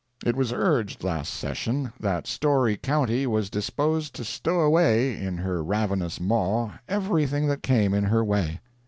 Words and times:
It 0.25 0.35
was 0.35 0.51
urged, 0.51 1.03
last 1.03 1.31
session, 1.31 1.93
that 1.99 2.25
Storey 2.25 2.75
county 2.75 3.27
was 3.27 3.51
disposed 3.51 4.15
to 4.15 4.23
stow 4.23 4.61
away, 4.61 5.15
in 5.15 5.37
her 5.37 5.63
ravenous 5.63 6.19
maw, 6.19 6.71
everything 6.89 7.45
that 7.49 7.61
came 7.61 7.93
in 7.93 8.05
her 8.05 8.23
way. 8.25 8.61